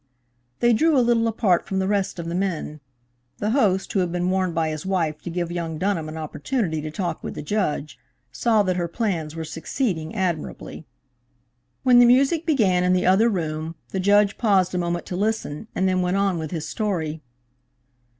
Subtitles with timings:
[0.61, 2.79] They drew a little apart from the rest of the men.
[3.37, 6.81] The host, who had been warned by his wife to give young Dunham an opportunity
[6.81, 7.99] to talk with the Judge,
[8.31, 10.87] saw that her plans were succeeding admirably.
[11.83, 15.67] When the music began in the other room the Judge paused a moment to listen,
[15.75, 17.21] and then went on with his story.